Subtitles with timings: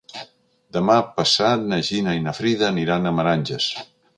[0.77, 3.73] Demà passat na Gina i na Frida aniran a Meranges.